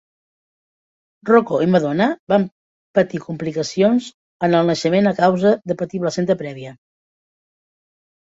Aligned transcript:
Rocco 1.29 1.57
i 1.65 1.67
Madonna 1.73 2.05
van 2.33 2.47
patir 2.99 3.19
complicacions 3.25 4.07
en 4.47 4.57
el 4.61 4.71
naixement 4.73 5.09
a 5.11 5.13
causa 5.21 5.51
de 5.73 5.77
patir 5.83 6.01
placenta 6.07 6.39
prèvia. 6.43 6.73